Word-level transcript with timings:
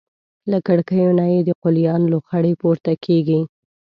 له 0.51 0.57
کړکیو 0.67 1.09
نه 1.19 1.25
یې 1.33 1.39
د 1.45 1.49
قلیان 1.63 2.01
لوخړې 2.11 2.53
پورته 2.61 2.91
کېږي. 3.05 3.39